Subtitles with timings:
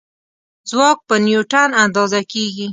[0.69, 2.67] ځواک په نیوټن اندازه کېږي.